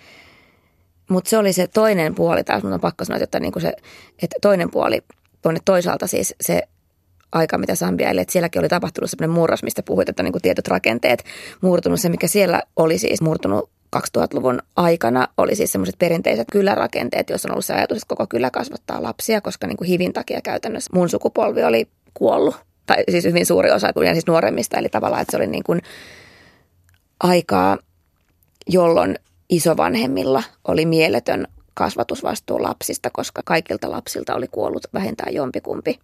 Mutta 1.10 1.30
se 1.30 1.38
oli 1.38 1.54
se 1.54 1.68
toinen 1.68 2.16
puoli, 2.16 2.44
taas 2.44 2.64
mun 2.64 2.74
on 2.74 2.80
pakko 2.80 3.06
sanoa, 3.06 3.24
että, 3.24 3.40
niinku 3.40 3.60
se, 3.60 3.74
että 4.22 4.36
toinen 4.42 4.72
puoli, 4.72 5.02
tuonne 5.42 5.60
toisaalta 5.66 6.08
siis 6.08 6.36
se 6.42 6.64
aika, 7.32 7.58
mitä 7.58 7.76
Sambia 7.76 8.10
eli, 8.10 8.22
että 8.22 8.32
sielläkin 8.32 8.60
oli 8.60 8.70
tapahtunut 8.70 9.10
sellainen 9.10 9.36
murros, 9.36 9.64
mistä 9.64 9.84
puhuit, 9.84 10.10
että 10.10 10.24
niin 10.24 10.32
kuin 10.32 10.42
tietyt 10.42 10.68
rakenteet 10.68 11.24
murtunut. 11.62 12.00
Se, 12.00 12.10
mikä 12.10 12.28
siellä 12.28 12.62
oli 12.76 12.98
siis 12.98 13.22
murtunut 13.22 13.70
2000-luvun 13.96 14.60
aikana 14.76 15.28
oli 15.38 15.56
siis 15.56 15.72
semmoiset 15.72 15.96
perinteiset 16.00 16.48
kylärakenteet, 16.52 17.30
joissa 17.30 17.50
on 17.50 17.52
ollut 17.52 17.66
se 17.66 17.74
ajatus, 17.74 17.98
että 17.98 18.08
koko 18.08 18.28
kylä 18.28 18.52
kasvattaa 18.52 19.04
lapsia, 19.04 19.42
koska 19.42 19.68
niin 19.68 19.78
kuin 19.78 19.88
hivin 19.88 20.14
takia 20.14 20.42
käytännössä 20.42 20.90
mun 20.94 21.10
sukupolvi 21.10 21.64
oli 21.64 21.88
kuollut. 22.14 22.56
Tai 22.86 23.04
siis 23.12 23.26
hyvin 23.26 23.46
suuri 23.46 23.72
osa, 23.72 23.88
ja 24.06 24.14
siis 24.14 24.28
nuoremmista, 24.28 24.78
eli 24.78 24.90
tavallaan, 24.90 25.22
että 25.22 25.32
se 25.32 25.38
oli 25.38 25.48
niin 25.48 25.64
kuin 25.64 25.82
aikaa, 27.20 27.78
jolloin 28.68 29.20
isovanhemmilla 29.50 30.44
oli 30.68 30.86
mieletön 30.86 31.48
kasvatusvastuu 31.74 32.64
lapsista, 32.64 33.10
koska 33.10 33.42
kaikilta 33.46 33.92
lapsilta 33.92 34.36
oli 34.36 34.48
kuollut 34.48 34.88
vähintään 34.94 35.34
jompikumpi 35.34 36.00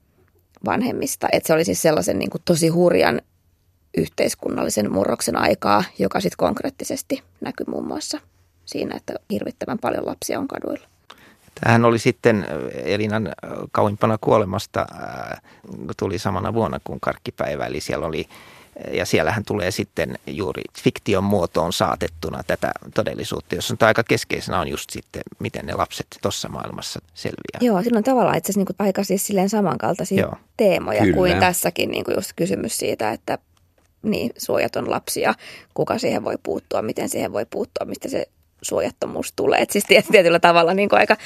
vanhemmista. 0.66 1.28
Että 1.32 1.48
se 1.48 1.54
oli 1.54 1.64
siis 1.66 1.82
sellaisen 1.82 2.20
niin 2.20 2.30
kuin 2.30 2.42
tosi 2.46 2.68
hurjan 2.68 3.22
yhteiskunnallisen 3.98 4.92
murroksen 4.92 5.38
aikaa, 5.38 5.84
joka 6.00 6.20
sitten 6.20 6.38
konkreettisesti 6.38 7.24
näkyy 7.42 7.66
muun 7.70 7.88
muassa 7.88 8.20
siinä, 8.66 8.98
että 8.98 9.14
hirvittävän 9.32 9.80
paljon 9.80 10.06
lapsia 10.06 10.40
on 10.40 10.48
kaduilla. 10.48 10.88
Tähän 11.64 11.86
oli 11.86 12.00
sitten 12.00 12.48
Elinan 12.74 13.30
kauimpana 13.72 14.18
kuolemasta, 14.22 14.86
tuli 15.98 16.20
samana 16.20 16.54
vuonna 16.54 16.80
kuin 16.84 17.00
karkkipäivä, 17.00 17.66
eli 17.66 17.82
siellä 17.82 18.06
oli 18.06 18.28
ja 18.92 19.06
siellähän 19.06 19.44
tulee 19.46 19.72
sitten 19.72 20.20
juuri 20.28 20.62
fiktion 20.84 21.24
muotoon 21.24 21.74
saatettuna 21.74 22.44
tätä 22.48 22.72
todellisuutta, 22.94 23.56
jossa 23.56 23.76
on 23.82 23.88
aika 23.88 24.04
keskeisenä 24.04 24.60
on 24.60 24.68
just 24.68 24.90
sitten, 24.90 25.22
miten 25.40 25.66
ne 25.66 25.74
lapset 25.74 26.08
tuossa 26.22 26.50
maailmassa 26.50 27.00
selviää. 27.14 27.60
Joo, 27.62 27.82
siinä 27.82 27.98
on 27.98 28.04
tavallaan 28.04 28.38
itse 28.38 28.52
asiassa 28.52 28.74
niin 28.80 28.88
aika 28.88 29.04
siis 29.04 29.28
silleen 29.28 29.50
samankaltaisia 29.50 30.22
Joo. 30.22 30.34
teemoja 30.58 31.02
Kyllä. 31.02 31.16
kuin 31.16 31.40
tässäkin 31.40 31.92
niin 31.92 32.04
kuin 32.04 32.16
just 32.16 32.32
kysymys 32.36 32.78
siitä, 32.78 33.12
että 33.12 33.38
niin, 34.08 34.32
suojaton 34.38 34.92
lapsi 34.92 35.22
ja 35.22 35.34
kuka 35.74 35.98
siihen 35.98 36.24
voi 36.24 36.36
puuttua, 36.44 36.82
miten 36.82 37.10
siihen 37.10 37.34
voi 37.34 37.46
puuttua, 37.50 37.86
mistä 37.86 38.10
se 38.10 38.26
suojattomuus 38.62 39.34
tulee. 39.36 39.62
Et 39.62 39.70
siis 39.70 39.86
tietyllä 40.12 40.40
tavalla 40.40 40.74
niin 40.74 40.90
kuin 40.90 41.00
aika, 41.00 41.18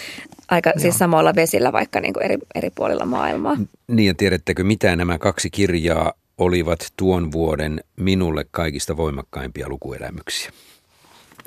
aika 0.50 0.72
siis 0.78 0.98
samoilla 0.98 1.36
vesillä 1.36 1.72
vaikka 1.72 2.00
niin 2.00 2.14
kuin 2.14 2.24
eri, 2.24 2.38
eri 2.56 2.70
puolilla 2.70 3.06
maailmaa. 3.06 3.58
Niin 3.88 4.08
ja 4.08 4.14
tiedättekö 4.14 4.64
mitä 4.64 4.96
nämä 4.96 5.18
kaksi 5.18 5.50
kirjaa 5.50 6.14
olivat 6.38 6.94
tuon 6.98 7.32
vuoden 7.32 7.84
minulle 7.96 8.46
kaikista 8.52 8.98
voimakkaimpia 8.98 9.70
lukuelämyksiä. 9.70 10.52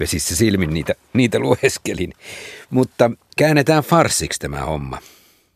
Vesissä 0.00 0.37
silmin 0.37 0.75
niitä, 0.75 0.95
niitä 1.12 1.38
lueskelin. 1.38 2.12
Mutta 2.71 3.11
käännetään 3.37 3.83
farsiksi 3.83 4.41
tämä 4.41 4.61
homma. 4.61 4.99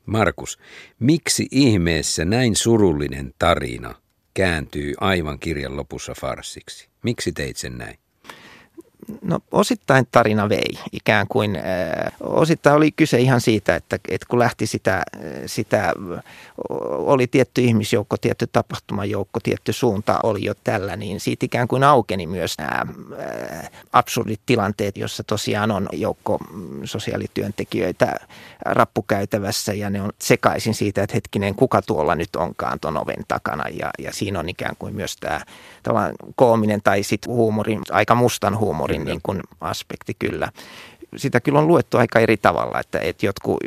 Markus, 0.07 0.59
miksi 0.99 1.47
ihmeessä 1.51 2.25
näin 2.25 2.57
surullinen 2.57 3.35
tarina 3.39 3.95
kääntyy 4.39 4.95
aivan 5.01 5.39
kirjan 5.39 5.77
lopussa 5.77 6.15
farsiksi? 6.21 6.89
Miksi 7.03 7.33
teit 7.33 7.57
sen 7.57 7.79
näin? 7.79 7.99
No 9.29 9.39
osittain 9.53 10.07
tarina 10.13 10.49
vei 10.49 10.79
ikään 10.93 11.27
kuin. 11.29 11.57
Äh, 11.57 11.63
osittain 12.21 12.77
oli 12.77 12.93
kyse 12.93 13.19
ihan 13.21 13.41
siitä, 13.41 13.77
että, 13.77 13.99
että 14.09 14.27
kun 14.29 14.39
lähti 14.39 14.67
sitä, 14.67 15.03
sitä, 15.47 15.93
oli 16.91 17.27
tietty 17.27 17.63
ihmisjoukko, 17.63 18.17
tietty 18.17 18.47
tapahtumajoukko, 18.47 19.41
tietty 19.43 19.73
suunta 19.73 20.21
oli 20.23 20.45
jo 20.45 20.55
tällä, 20.65 20.97
niin 20.97 21.21
siitä 21.21 21.47
ikään 21.47 21.69
kuin 21.69 21.85
aukeni 21.85 22.27
myös 22.27 22.59
nämä 22.59 22.83
äh, 22.83 23.71
absurdit 23.93 24.41
tilanteet, 24.47 24.97
jossa 24.97 25.25
tosiaan 25.25 25.71
on 25.71 25.89
joukko 25.93 26.39
sosiaalityöntekijöitä 26.85 28.15
rappukäytävässä 28.65 29.73
ja 29.73 29.91
ne 29.91 30.03
on 30.03 30.11
sekaisin 30.19 30.75
siitä, 30.75 31.03
että 31.03 31.15
hetkinen, 31.15 31.55
kuka 31.55 31.83
tuolla 31.83 32.15
nyt 32.15 32.37
onkaan 32.37 32.81
tuon 32.81 32.97
oven 32.97 33.25
takana 33.29 33.65
ja, 33.69 33.91
ja 33.99 34.13
siinä 34.13 34.41
on 34.41 34.49
ikään 34.49 34.77
kuin 34.79 34.95
myös 34.95 35.17
tämä 35.83 36.13
koominen 36.37 36.81
tai 36.85 37.03
sitten 37.03 37.33
huumorin, 37.33 37.81
aika 37.91 38.15
mustan 38.15 38.59
huumorin 38.59 39.05
kyllä. 39.05 39.18
Niin 39.19 39.23
kuin 39.23 39.41
aspekti 39.61 40.17
kyllä. 40.19 40.49
Sitä 41.17 41.41
kyllä 41.41 41.59
on 41.59 41.69
luettu 41.69 41.99
aika 41.99 42.19
eri 42.19 42.37
tavalla, 42.37 42.81
että, 42.81 42.99
että 42.99 43.27
jotkut 43.27 43.59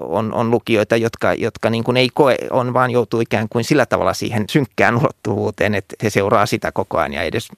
on, 0.00 0.34
on 0.34 0.50
lukijoita, 0.50 0.96
jotka, 0.96 1.34
jotka 1.34 1.70
niin 1.70 1.84
kuin 1.84 1.96
ei 1.96 2.08
koe, 2.14 2.36
on 2.50 2.74
vaan 2.74 2.90
joutuu 2.90 3.20
ikään 3.20 3.48
kuin 3.48 3.64
sillä 3.64 3.86
tavalla 3.86 4.14
siihen 4.14 4.44
synkkään 4.50 4.96
ulottuvuuteen, 4.96 5.74
että 5.74 5.96
he 6.02 6.10
seuraa 6.10 6.46
sitä 6.46 6.72
koko 6.72 6.98
ajan 6.98 7.12
ja 7.12 7.22
edes 7.22 7.48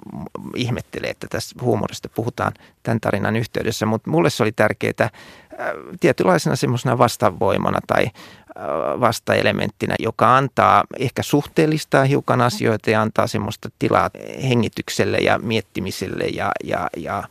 ihmettelee, 0.56 1.10
että 1.10 1.26
tässä 1.30 1.56
huumorista 1.62 2.08
puhutaan 2.08 2.52
tämän 2.82 3.00
tarinan 3.00 3.36
yhteydessä. 3.36 3.86
Mutta 3.86 4.10
mulle 4.10 4.30
se 4.30 4.42
oli 4.42 4.52
tärkeää 4.52 5.10
tietynlaisena 6.00 6.56
semmoisena 6.56 6.98
vastavoimana 6.98 7.78
tai 7.86 8.06
vastaelementtinä, 9.00 9.94
joka 9.98 10.36
antaa 10.36 10.84
ehkä 10.98 11.22
suhteellistaa 11.22 12.04
hiukan 12.04 12.40
asioita 12.40 12.90
ja 12.90 13.02
antaa 13.02 13.26
semmoista 13.26 13.68
tilaa 13.78 14.10
hengitykselle 14.48 15.18
ja 15.18 15.38
miettimiselle 15.38 16.25
ja, 16.25 16.52
ja, 16.64 16.88
ja, 16.96 17.25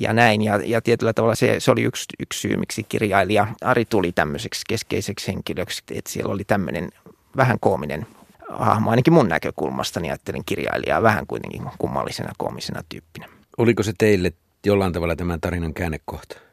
ja 0.00 0.12
näin. 0.12 0.42
Ja, 0.42 0.60
ja 0.64 0.80
tietyllä 0.80 1.12
tavalla 1.12 1.34
se, 1.34 1.60
se 1.60 1.70
oli 1.70 1.82
yksi, 1.82 2.04
yksi 2.18 2.40
syy, 2.40 2.56
miksi 2.56 2.82
kirjailija 2.82 3.46
Ari 3.60 3.84
tuli 3.84 4.12
tämmöiseksi 4.12 4.64
keskeiseksi 4.68 5.28
henkilöksi, 5.28 5.82
että 5.90 6.10
siellä 6.10 6.32
oli 6.32 6.44
tämmöinen 6.44 6.88
vähän 7.36 7.56
koominen 7.60 8.06
hahmo, 8.48 8.90
ainakin 8.90 9.12
mun 9.12 9.28
näkökulmasta, 9.28 10.00
niin 10.00 10.12
ajattelin 10.12 10.42
kirjailijaa 10.46 11.02
vähän 11.02 11.26
kuitenkin 11.26 11.62
kummallisena 11.78 12.32
koomisena 12.38 12.82
tyyppinä. 12.88 13.28
Oliko 13.58 13.82
se 13.82 13.92
teille 13.98 14.32
jollain 14.66 14.92
tavalla 14.92 15.16
tämän 15.16 15.40
tarinan 15.40 15.74
käännekohta? 15.74 16.51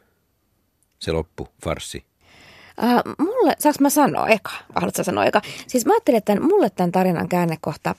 Se 1.00 1.12
loppu, 1.12 1.48
farsi. 1.64 2.04
Äh, 2.84 3.02
mulle, 3.20 3.56
saanko 3.60 3.78
mä 3.82 3.90
sanoa 3.90 4.28
eka? 4.28 4.52
Haluatko 4.76 5.04
sanoa 5.04 5.26
eka? 5.26 5.42
Siis 5.68 5.86
mä 5.86 5.94
ajattelin, 5.94 6.18
että 6.18 6.40
mulle 6.40 6.70
tämän 6.70 6.92
tarinan 6.92 7.30
käännekohta 7.30 7.96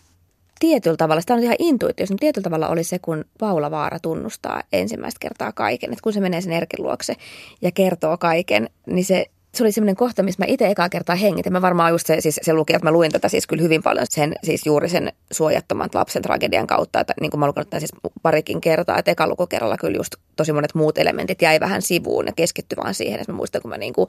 tietyllä 0.61 0.97
tavalla, 0.97 1.21
sitä 1.21 1.35
on 1.35 1.43
ihan 1.43 1.57
intuitioissa, 1.59 2.13
niin 2.13 2.21
tietyllä 2.21 2.45
tavalla 2.45 2.69
oli 2.69 2.85
se, 2.85 2.99
kun 2.99 3.25
Paula 3.39 3.71
Vaara 3.71 3.99
tunnustaa 3.99 4.63
ensimmäistä 4.73 5.19
kertaa 5.21 5.53
kaiken. 5.53 5.93
Että 5.93 6.03
kun 6.03 6.13
se 6.13 6.21
menee 6.21 6.41
sen 6.41 6.53
Erkin 6.53 6.83
luokse 6.83 7.15
ja 7.63 7.71
kertoo 7.73 8.19
kaiken, 8.19 8.71
niin 8.87 9.05
se 9.05 9.27
se 9.55 9.63
oli 9.63 9.73
semmoinen 9.73 9.97
kohta, 9.97 10.23
missä 10.23 10.43
mä 10.43 10.47
itse 10.49 10.71
ekaa 10.71 10.89
kertaa 10.89 11.17
hengitin. 11.17 11.53
Mä 11.53 11.63
varmaan 11.63 11.91
just 11.91 12.07
se, 12.07 12.21
siis 12.21 12.41
se 12.43 12.53
luki, 12.53 12.75
että 12.75 12.87
mä 12.87 12.93
luin 12.93 13.13
tätä 13.13 13.29
siis 13.29 13.47
kyllä 13.47 13.63
hyvin 13.63 13.83
paljon 13.83 14.07
sen, 14.11 14.35
siis 14.45 14.67
juuri 14.67 14.89
sen 14.89 15.13
suojattoman 15.33 15.89
lapsen 15.95 16.23
tragedian 16.23 16.67
kautta, 16.67 17.01
että 17.01 17.15
niin 17.21 17.31
kuin 17.31 17.41
mä 17.41 17.47
lukenut 17.47 17.69
siis 17.79 17.93
parikin 18.23 18.61
kertaa, 18.61 18.99
että 18.99 19.11
eka 19.11 19.29
lukukerralla 19.29 19.77
kyllä 19.77 19.97
just 19.97 20.15
tosi 20.37 20.53
monet 20.53 20.75
muut 20.75 20.99
elementit 20.99 21.43
jäi 21.43 21.61
vähän 21.61 21.83
sivuun 21.83 22.27
ja 22.27 22.33
keskittyi 22.37 22.77
vaan 22.77 22.95
siihen, 22.95 23.21
että 23.21 23.33
mä 23.33 23.37
muistan, 23.37 23.63
kun 23.63 23.69
mä 23.69 23.79
niin 23.79 23.93
kuin, 23.93 24.09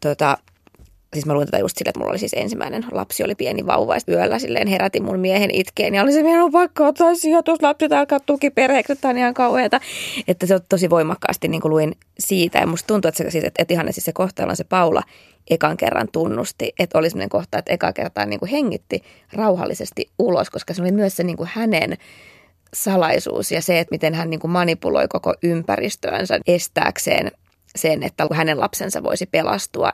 tota, 0.00 0.38
siis 1.12 1.26
mä 1.26 1.34
luin 1.34 1.46
tätä 1.46 1.58
just 1.58 1.78
silleen, 1.78 1.90
että 1.90 1.98
mulla 1.98 2.10
oli 2.10 2.18
siis 2.18 2.34
ensimmäinen 2.34 2.84
lapsi, 2.92 3.24
oli 3.24 3.34
pieni 3.34 3.66
vauva, 3.66 3.94
ja 3.94 4.00
yöllä 4.08 4.38
silleen 4.38 4.68
herätin 4.68 5.04
mun 5.04 5.20
miehen 5.20 5.50
itkeen, 5.52 5.94
ja 5.94 6.02
oli 6.02 6.12
se, 6.12 6.24
vielä 6.24 6.44
on 6.44 6.52
pakko 6.52 6.86
ottaa 6.86 7.14
sijoituslapset, 7.14 7.92
alkaa 7.92 8.20
tukiperheeksi, 8.20 8.92
että 8.92 9.08
on 9.08 9.18
ihan 9.18 9.34
kauheata. 9.34 9.80
Että 10.28 10.46
se 10.46 10.54
on 10.54 10.60
tosi 10.68 10.90
voimakkaasti 10.90 11.48
niin 11.48 11.60
kuin 11.60 11.70
luin 11.70 11.96
siitä, 12.18 12.58
ja 12.58 12.66
musta 12.66 12.86
tuntuu, 12.86 13.08
että, 13.08 13.24
se, 13.24 13.30
siis, 13.30 13.44
että, 13.44 13.62
että 13.62 13.74
ihan 13.74 13.92
siis 13.92 14.04
se 14.04 14.12
kohta, 14.12 14.54
se 14.54 14.64
Paula 14.64 15.02
ekan 15.50 15.76
kerran 15.76 16.08
tunnusti, 16.12 16.72
että 16.78 16.98
oli 16.98 17.10
sellainen 17.10 17.28
kohta, 17.28 17.58
että 17.58 17.72
eka 17.72 17.92
kertaa 17.92 18.26
niin 18.26 18.40
kuin 18.40 18.50
hengitti 18.50 19.02
rauhallisesti 19.32 20.10
ulos, 20.18 20.50
koska 20.50 20.74
se 20.74 20.82
oli 20.82 20.92
myös 20.92 21.16
se 21.16 21.22
niin 21.22 21.36
kuin 21.36 21.50
hänen 21.52 21.96
salaisuus 22.74 23.52
ja 23.52 23.62
se, 23.62 23.78
että 23.78 23.94
miten 23.94 24.14
hän 24.14 24.30
niin 24.30 24.40
kuin 24.40 24.50
manipuloi 24.50 25.08
koko 25.08 25.34
ympäristöönsä 25.42 26.40
estääkseen 26.46 27.30
sen, 27.76 28.02
että 28.02 28.26
hänen 28.32 28.60
lapsensa 28.60 29.02
voisi 29.02 29.26
pelastua 29.26 29.92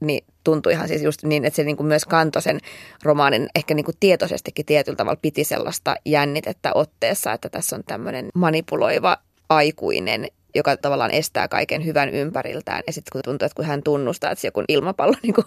niin 0.00 0.24
tuntui 0.48 0.72
ihan 0.72 0.88
siis 0.88 1.02
just 1.02 1.22
niin, 1.22 1.44
että 1.44 1.56
se 1.56 1.64
niin 1.64 1.76
kuin 1.76 1.86
myös 1.86 2.04
kantoi 2.04 2.42
sen 2.42 2.60
romaanin 3.02 3.48
ehkä 3.54 3.74
niin 3.74 3.84
kuin 3.84 3.94
tietoisestikin 4.00 4.66
tietyllä 4.66 4.96
tavalla 4.96 5.18
piti 5.22 5.44
sellaista 5.44 5.96
jännitettä 6.04 6.70
otteessa, 6.74 7.32
että 7.32 7.48
tässä 7.48 7.76
on 7.76 7.82
tämmöinen 7.86 8.28
manipuloiva 8.34 9.16
aikuinen, 9.48 10.26
joka 10.54 10.76
tavallaan 10.76 11.10
estää 11.10 11.48
kaiken 11.48 11.84
hyvän 11.84 12.08
ympäriltään. 12.08 12.82
Ja 12.86 12.92
sitten 12.92 13.12
kun 13.12 13.20
tuntuu, 13.24 13.46
että 13.46 13.56
kun 13.56 13.64
hän 13.64 13.82
tunnustaa, 13.82 14.30
että 14.30 14.42
se 14.42 14.48
joku 14.48 14.64
ilmapallo 14.68 15.16
niin 15.22 15.34
kuin 15.34 15.46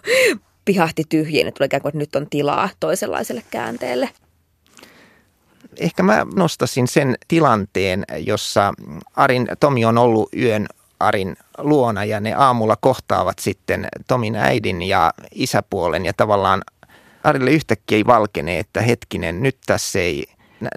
pihahti 0.65 1.03
tyhjiin, 1.09 1.47
että 1.47 1.57
tulee 1.57 1.65
ikään 1.65 1.81
kuin, 1.81 1.89
että 1.89 1.99
nyt 1.99 2.15
on 2.15 2.29
tilaa 2.29 2.69
toisenlaiselle 2.79 3.43
käänteelle. 3.51 4.09
Ehkä 5.79 6.03
mä 6.03 6.25
nostasin 6.35 6.87
sen 6.87 7.15
tilanteen, 7.27 8.05
jossa 8.17 8.73
Arin 9.15 9.47
Tomi 9.59 9.85
on 9.85 9.97
ollut 9.97 10.29
yön 10.35 10.67
Arin 11.01 11.35
luona 11.57 12.05
ja 12.05 12.19
ne 12.19 12.33
aamulla 12.33 12.75
kohtaavat 12.75 13.39
sitten 13.39 13.87
Tomin 14.07 14.35
äidin 14.35 14.81
ja 14.81 15.13
isäpuolen 15.35 16.05
ja 16.05 16.13
tavallaan 16.13 16.61
Arille 17.23 17.51
yhtäkkiä 17.51 17.95
ei 17.95 18.05
valkene, 18.05 18.59
että 18.59 18.81
hetkinen, 18.81 19.43
nyt 19.43 19.57
tässä 19.65 19.99
ei, 19.99 20.25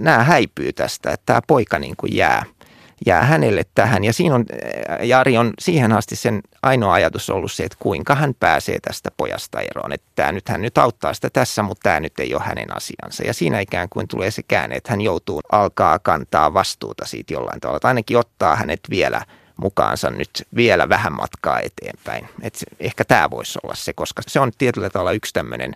nämä 0.01 0.25
häipyy 0.25 0.73
tästä, 0.73 1.11
että 1.11 1.27
tämä 1.27 1.41
poika 1.47 1.79
niin 1.79 1.95
kuin 1.97 2.17
jää, 2.17 2.45
jää 3.07 3.23
hänelle 3.23 3.63
tähän. 3.75 4.05
Ja 4.05 4.13
siinä 4.13 4.35
on, 4.35 4.45
Jari 5.03 5.39
on 5.39 5.53
siihen 5.59 5.93
asti 5.93 6.17
sen 6.17 6.41
ainoa 6.63 6.93
ajatus 6.93 7.31
ollut 7.31 7.53
se, 7.53 7.65
että 7.65 7.77
kuinka 7.81 8.15
hän 8.15 8.35
pääsee 8.41 8.79
tästä 8.81 9.11
pojasta 9.17 9.61
eroon. 9.61 9.93
Että 9.93 10.07
tämä 10.15 10.33
nyt, 10.33 10.49
hän 10.49 10.63
nyt 10.63 10.79
auttaa 10.79 11.15
sitä 11.15 11.31
tässä, 11.31 11.63
mutta 11.63 11.83
tämä 11.83 12.01
nyt 12.01 12.21
ei 12.21 12.35
ole 12.35 12.43
hänen 12.43 12.77
asiansa. 12.77 13.23
Ja 13.27 13.35
siinä 13.35 13.61
ikään 13.61 13.89
kuin 13.89 14.09
tulee 14.09 14.31
se 14.31 14.43
käänne, 14.43 14.77
että 14.77 14.91
hän 14.91 15.01
joutuu 15.01 15.41
alkaa 15.53 15.99
kantaa 15.99 16.55
vastuuta 16.55 17.07
siitä 17.07 17.33
jollain 17.33 17.61
tavalla. 17.61 17.81
Tai 17.81 17.91
ainakin 17.91 18.19
ottaa 18.19 18.57
hänet 18.57 18.81
vielä– 18.91 19.23
mukaansa 19.57 20.11
nyt 20.11 20.31
vielä 20.57 20.89
vähän 20.89 21.13
matkaa 21.13 21.61
eteenpäin. 21.61 22.29
Et 22.43 22.65
ehkä 22.81 23.05
tämä 23.05 23.31
voisi 23.31 23.59
olla 23.63 23.75
se, 23.75 23.93
koska 23.93 24.23
se 24.27 24.41
on 24.41 24.53
tietyllä 24.59 24.91
tavalla 24.91 25.13
yksi 25.13 25.33
tämmöinen, 25.33 25.73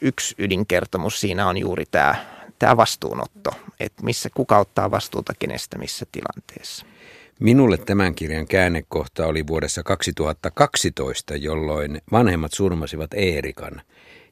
yksi 0.00 0.34
ydinkertomus 0.38 1.20
siinä 1.20 1.48
on 1.48 1.58
juuri 1.58 1.84
tämä, 1.90 2.14
tämä 2.58 2.76
vastuunotto, 2.76 3.50
että 3.80 4.04
missä, 4.04 4.30
kuka 4.34 4.58
ottaa 4.58 4.90
vastuuta 4.90 5.32
kenestä 5.38 5.78
missä 5.78 6.06
tilanteessa. 6.12 6.86
Minulle 7.40 7.76
tämän 7.76 8.14
kirjan 8.14 8.46
käännekohta 8.46 9.26
oli 9.26 9.46
vuodessa 9.46 9.82
2012, 9.82 11.36
jolloin 11.36 12.02
vanhemmat 12.12 12.52
surmasivat 12.52 13.14
Eerikan. 13.14 13.82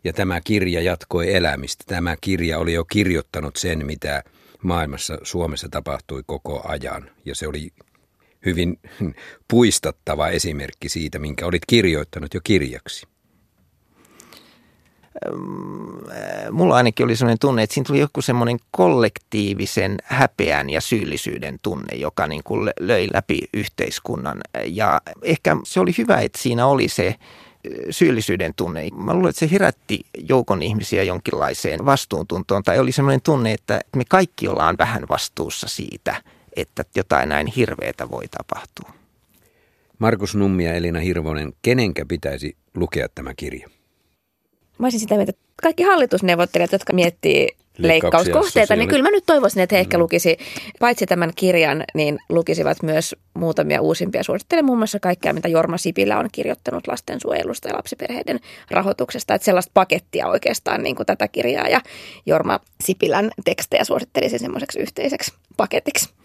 Ja 0.04 0.12
tämä 0.12 0.40
kirja 0.40 0.80
jatkoi 0.80 1.34
elämistä. 1.34 1.84
Tämä 1.86 2.16
kirja 2.20 2.58
oli 2.58 2.72
jo 2.72 2.84
kirjoittanut 2.84 3.56
sen, 3.56 3.86
mitä 3.86 4.22
maailmassa 4.62 5.18
Suomessa 5.22 5.68
tapahtui 5.68 6.22
koko 6.26 6.62
ajan. 6.68 7.10
Ja 7.24 7.34
se 7.34 7.48
oli 7.48 7.72
hyvin 8.48 8.78
puistattava 9.48 10.28
esimerkki 10.28 10.88
siitä, 10.88 11.18
minkä 11.18 11.46
olit 11.46 11.62
kirjoittanut 11.66 12.34
jo 12.34 12.40
kirjaksi? 12.44 13.06
Mulla 16.50 16.76
ainakin 16.76 17.04
oli 17.04 17.16
sellainen 17.16 17.38
tunne, 17.38 17.62
että 17.62 17.74
siinä 17.74 17.86
tuli 17.86 17.98
joku 17.98 18.22
semmoinen 18.22 18.58
kollektiivisen 18.70 19.98
häpeän 20.04 20.70
ja 20.70 20.80
syyllisyyden 20.80 21.58
tunne, 21.62 21.96
joka 21.96 22.26
niin 22.26 22.42
kuin 22.44 22.70
löi 22.80 23.08
läpi 23.12 23.38
yhteiskunnan. 23.54 24.40
Ja 24.66 25.00
ehkä 25.22 25.56
se 25.64 25.80
oli 25.80 25.90
hyvä, 25.98 26.20
että 26.20 26.38
siinä 26.38 26.66
oli 26.66 26.88
se 26.88 27.14
syyllisyyden 27.90 28.54
tunne. 28.54 28.88
Mä 28.96 29.14
luulen, 29.14 29.30
että 29.30 29.40
se 29.40 29.50
herätti 29.50 30.00
joukon 30.28 30.62
ihmisiä 30.62 31.02
jonkinlaiseen 31.02 31.86
vastuuntuntoon. 31.86 32.62
Tai 32.62 32.78
oli 32.78 32.92
semmoinen 32.92 33.22
tunne, 33.22 33.52
että 33.52 33.80
me 33.96 34.04
kaikki 34.08 34.48
ollaan 34.48 34.78
vähän 34.78 35.02
vastuussa 35.08 35.68
siitä– 35.68 36.16
että 36.56 36.84
jotain 36.96 37.28
näin 37.28 37.46
hirveätä 37.46 38.10
voi 38.10 38.24
tapahtua. 38.28 38.98
Markus 39.98 40.34
Nummi 40.34 40.64
ja 40.64 40.74
Elina 40.74 41.00
Hirvonen, 41.00 41.52
kenenkä 41.62 42.04
pitäisi 42.06 42.56
lukea 42.74 43.08
tämä 43.14 43.34
kirja? 43.34 43.68
Mä 44.78 44.86
olisin 44.86 45.00
sitä 45.00 45.14
mieltä, 45.14 45.30
että 45.30 45.42
kaikki 45.62 45.82
hallitusneuvottelijat, 45.82 46.72
jotka 46.72 46.92
miettii 46.92 47.48
leikkauskohteita, 47.78 48.76
niin 48.76 48.88
kyllä 48.88 49.02
mä 49.02 49.10
nyt 49.10 49.26
toivoisin, 49.26 49.62
että 49.62 49.76
he 49.76 49.80
ehkä 49.80 49.96
mm. 49.96 50.02
lukisi, 50.02 50.36
paitsi 50.80 51.06
tämän 51.06 51.32
kirjan, 51.36 51.84
niin 51.94 52.18
lukisivat 52.28 52.82
myös 52.82 53.16
muutamia 53.34 53.80
uusimpia. 53.80 54.22
Suosittelen 54.22 54.64
muun 54.64 54.78
muassa 54.78 55.00
kaikkea, 55.00 55.32
mitä 55.32 55.48
Jorma 55.48 55.78
Sipilä 55.78 56.18
on 56.18 56.28
kirjoittanut 56.32 56.86
lastensuojelusta 56.86 57.68
ja 57.68 57.76
lapsiperheiden 57.76 58.40
rahoituksesta. 58.70 59.34
Että 59.34 59.44
sellaista 59.44 59.70
pakettia 59.74 60.26
oikeastaan 60.26 60.82
niin 60.82 60.96
kuin 60.96 61.06
tätä 61.06 61.28
kirjaa 61.28 61.68
ja 61.68 61.80
Jorma 62.26 62.60
Sipilän 62.84 63.30
tekstejä 63.44 63.84
suosittelisin 63.84 64.38
semmoiseksi 64.38 64.80
yhteiseksi 64.80 65.32
paketiksi 65.56 66.17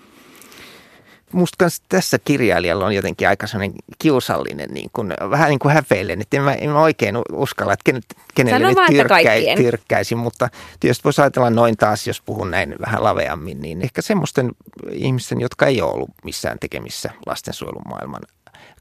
musta 1.33 1.65
tässä 1.89 2.19
kirjailijalla 2.19 2.85
on 2.85 2.95
jotenkin 2.95 3.27
aika 3.27 3.47
sellainen 3.47 3.77
kiusallinen, 3.99 4.69
niin 4.69 4.89
kuin, 4.93 5.13
vähän 5.29 5.49
niin 5.49 5.59
kuin 5.59 5.73
häpeilen, 5.73 6.21
että 6.21 6.37
en 6.37 6.43
mä, 6.43 6.53
en 6.53 6.69
mä 6.69 6.81
oikein 6.81 7.15
uskalla, 7.31 7.73
että 7.73 8.13
kenelle 8.35 8.59
Sano 8.59 8.67
nyt 8.67 8.75
vaan, 8.75 8.89
tyrkkäi, 8.89 9.55
tyrkkäisin, 9.55 10.17
mutta 10.17 10.49
tietysti 10.79 11.03
voisi 11.03 11.21
ajatella 11.21 11.49
noin 11.49 11.77
taas, 11.77 12.07
jos 12.07 12.21
puhun 12.21 12.51
näin 12.51 12.75
vähän 12.81 13.03
laveammin, 13.03 13.61
niin 13.61 13.81
ehkä 13.81 14.01
semmoisten 14.01 14.51
ihmisten, 14.91 15.41
jotka 15.41 15.65
ei 15.65 15.81
ole 15.81 15.93
ollut 15.93 16.09
missään 16.23 16.59
tekemissä 16.59 17.09
lastensuojelun 17.25 17.87
maailman 17.89 18.21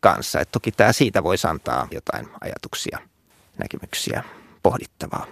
kanssa. 0.01 0.41
Et 0.41 0.51
toki 0.53 0.73
tämä 0.73 0.93
siitä 0.93 1.23
voisi 1.23 1.47
antaa 1.47 1.89
jotain 1.91 2.29
ajatuksia, 2.41 2.99
näkemyksiä, 3.59 4.23
pohdittavaa. 4.63 5.27